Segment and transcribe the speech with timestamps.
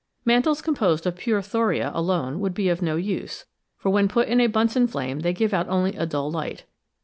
[0.25, 3.45] Mantles composed of pure thoria alone would be of no use,
[3.77, 6.65] for when put in a Bunscn flame they give out only a dull light.